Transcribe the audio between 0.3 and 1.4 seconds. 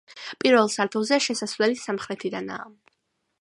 პირველ სართულზე